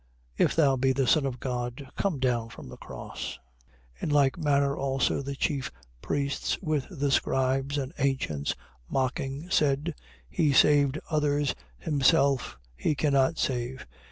[0.35, 3.37] If thou be the Son of God, come down from the cross.
[3.99, 4.03] 27:41.
[4.03, 8.55] In like manner also the chief priests, with the scribes and ancients,
[8.89, 9.93] mocking said:
[10.35, 10.35] 27:42.
[10.35, 13.85] He saved others: himself he cannot save.